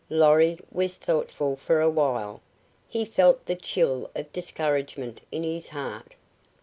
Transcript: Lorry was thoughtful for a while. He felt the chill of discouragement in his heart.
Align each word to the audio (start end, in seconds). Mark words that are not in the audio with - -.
Lorry 0.09 0.57
was 0.71 0.95
thoughtful 0.95 1.55
for 1.55 1.79
a 1.79 1.87
while. 1.87 2.41
He 2.89 3.05
felt 3.05 3.45
the 3.45 3.55
chill 3.55 4.09
of 4.15 4.33
discouragement 4.33 5.21
in 5.31 5.43
his 5.43 5.67
heart. 5.67 6.15